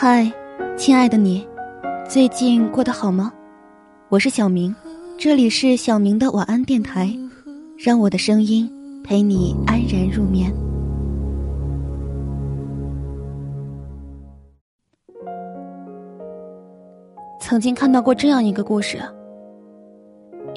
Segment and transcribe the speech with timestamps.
[0.00, 0.32] 嗨，
[0.76, 1.44] 亲爱的你，
[2.08, 3.32] 最近过得好吗？
[4.08, 4.72] 我是小明，
[5.18, 7.12] 这里是小明的晚安电台，
[7.76, 8.70] 让我的声音
[9.02, 10.54] 陪你安然入眠。
[17.40, 19.00] 曾经看到过这样一个故事：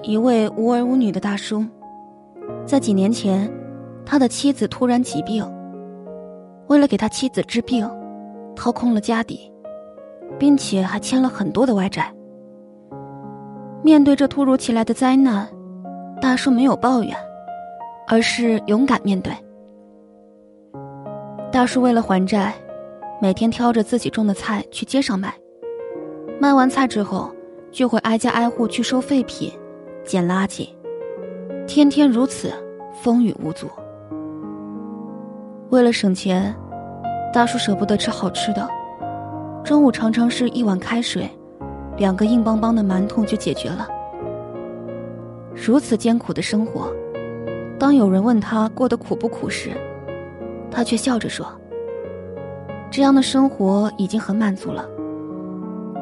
[0.04, 1.66] 一位无儿无女的大叔，
[2.64, 3.52] 在几年前，
[4.05, 5.44] 他的妻子突然疾病，
[6.68, 7.89] 为了给他妻子治病。
[8.62, 9.52] 掏空了家底，
[10.38, 12.13] 并且还欠了很多的外债。
[13.81, 15.49] 面对这突如其来的灾难，
[16.22, 17.12] 大叔没有抱怨，
[18.08, 19.34] 而是勇敢面对。
[21.52, 22.53] 大叔为了还债，
[23.20, 25.34] 每天挑着自己种的菜去街上卖，
[26.39, 27.31] 卖完菜之后，
[27.72, 29.52] 就会挨家挨户去收废品、
[30.03, 30.70] 捡垃圾，
[31.66, 32.53] 天天如此，
[32.94, 33.66] 风雨无阻。
[35.72, 36.55] 为了省钱。
[37.34, 38.67] 大叔舍不得吃好吃的，
[39.63, 41.30] 中午常常是一碗开水，
[41.95, 43.88] 两个硬邦邦的馒头就解决了。
[45.56, 46.94] 如此艰苦的生活，
[47.80, 49.72] 当有人问他过得苦不苦时，
[50.69, 51.47] 他却笑着说
[52.91, 54.86] ：“这样的生活已经很满足了。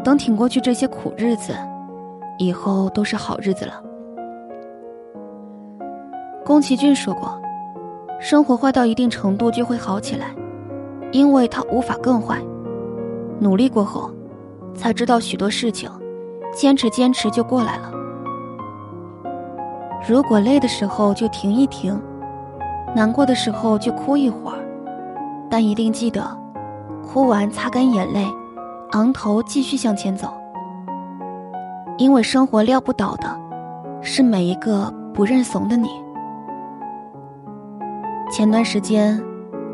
[0.03, 1.53] 等挺过去这些苦日子，
[2.39, 3.83] 以后都是好日子了。”
[6.43, 7.39] 宫崎骏说过
[8.19, 10.33] ：“生活坏到一定程度就会好起来。”
[11.11, 12.39] 因为他无法更坏，
[13.39, 14.11] 努力过后，
[14.75, 15.89] 才知道许多事情，
[16.53, 17.91] 坚持坚持就过来了。
[20.07, 21.99] 如果累的时候就停一停，
[22.95, 24.59] 难过的时候就哭一会儿，
[25.49, 26.21] 但一定记得，
[27.03, 28.25] 哭完擦干眼泪，
[28.91, 30.27] 昂头继续向前走。
[31.97, 33.39] 因为生活撂不倒的，
[34.01, 35.89] 是每一个不认怂的你。
[38.31, 39.19] 前段时间。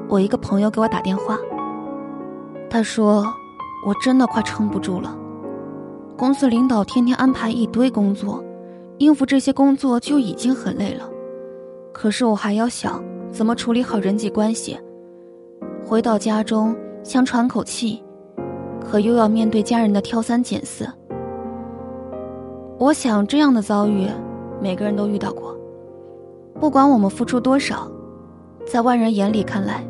[0.08, 1.38] 我一个朋友给我打电话，
[2.70, 3.25] 他说
[3.86, 5.17] ：“我真的快撑不住了，
[6.16, 8.44] 公司领导天天安排一堆工作，
[9.00, 11.09] 应付这些工作就已经很累了，
[11.92, 14.77] 可是我还要想怎么处理好人际关系。
[15.83, 18.04] 回到家中想喘口气，
[18.80, 20.88] 可又要面对家人的挑三拣四。
[22.77, 24.08] 我想这样的遭遇，
[24.61, 25.58] 每个人都遇到过，
[26.60, 27.89] 不管我们付出多少，
[28.67, 29.83] 在外人眼里看来。”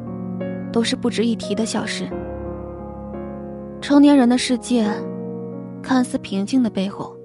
[0.75, 2.05] 都是不值一提的小事。
[3.79, 4.85] 成年人的世界，
[5.81, 7.15] 看似平静的背后，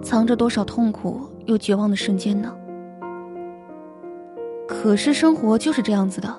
[0.00, 2.56] 藏着多少痛苦又绝望的瞬间呢？
[4.66, 6.34] 可是生活就是这样子的，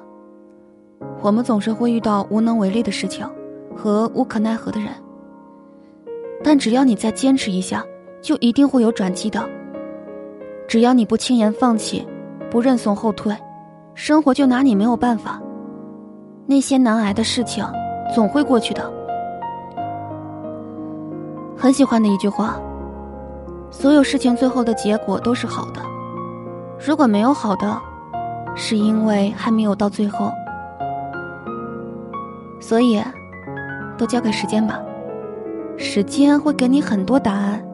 [1.21, 3.29] 我们总是会遇到无能为力的事情
[3.75, 4.89] 和无可奈何的人。
[6.43, 7.85] 但只要你再坚持一下，
[8.19, 9.47] 就一定会有转机的。
[10.67, 12.03] 只要你不轻言放弃，
[12.49, 13.37] 不认怂后退，
[13.93, 15.39] 生活就拿你没有办法。
[16.53, 17.65] 那些难挨的事情，
[18.13, 18.93] 总会过去的。
[21.57, 22.59] 很喜欢的一句话
[23.73, 25.81] ：“所有事情最后的结果都是好的。
[26.77, 27.81] 如果没有好的，
[28.55, 30.31] 是因为还没有到最后。
[32.61, 33.01] 所以，
[33.97, 34.79] 都交给时间吧，
[35.75, 37.65] 时间会给你很多答案。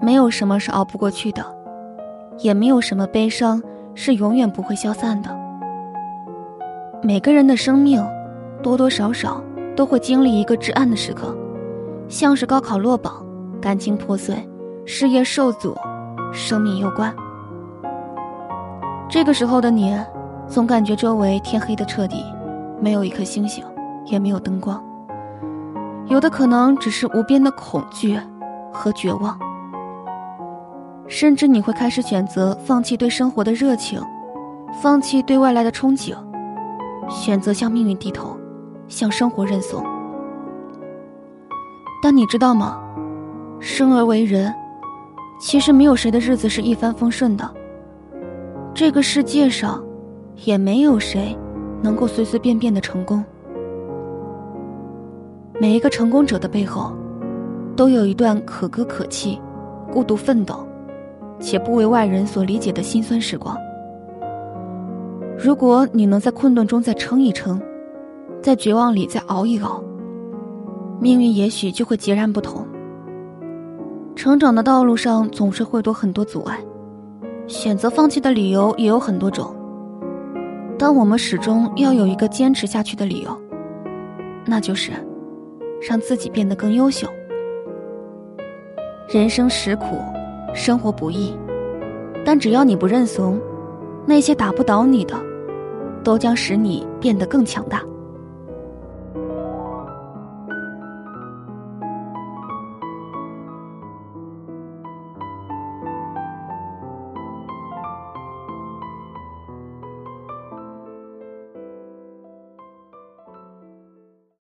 [0.00, 1.44] 没有什么是熬不过去的，
[2.38, 3.62] 也没有什么悲伤
[3.94, 5.28] 是永远不会消散的。”
[7.06, 8.04] 每个人的生命，
[8.60, 9.40] 多多少少
[9.76, 11.32] 都会经历一个至暗的时刻，
[12.08, 13.24] 像是高考落榜、
[13.60, 14.36] 感情破碎、
[14.84, 15.72] 事业受阻、
[16.32, 17.14] 生命攸关。
[19.08, 19.96] 这个时候的你，
[20.48, 22.24] 总感觉周围天黑的彻底，
[22.80, 23.64] 没有一颗星星，
[24.06, 24.84] 也没有灯光。
[26.08, 28.18] 有的可能只是无边的恐惧
[28.72, 29.38] 和绝望，
[31.06, 34.02] 甚至你会开始选择放弃对生活的热情，
[34.82, 36.12] 放弃对未来的憧憬。
[37.08, 38.36] 选择向命运低头，
[38.88, 39.84] 向生活认怂。
[42.02, 42.80] 但你知道吗？
[43.58, 44.54] 生而为人，
[45.40, 47.50] 其实没有谁的日子是一帆风顺的。
[48.74, 49.82] 这个世界上，
[50.44, 51.36] 也没有谁
[51.82, 53.24] 能够随随便便的成功。
[55.58, 56.92] 每一个成功者的背后，
[57.74, 59.40] 都有一段可歌可泣、
[59.90, 60.66] 孤独奋斗，
[61.40, 63.56] 且不为外人所理解的辛酸时光。
[65.38, 67.60] 如果你能在困顿中再撑一撑，
[68.42, 69.82] 在绝望里再熬一熬，
[70.98, 72.66] 命运也许就会截然不同。
[74.14, 76.58] 成长的道路上总是会多很多阻碍，
[77.46, 79.54] 选择放弃的理由也有很多种，
[80.78, 83.38] 但我们始终要有一个坚持下去的理由，
[84.46, 84.90] 那就是
[85.86, 87.06] 让自己变得更优秀。
[89.10, 89.98] 人生实苦，
[90.54, 91.36] 生活不易，
[92.24, 93.38] 但只要你不认怂。
[94.08, 95.16] 那些打不倒你的，
[96.06, 97.82] 都将使你变得更强大。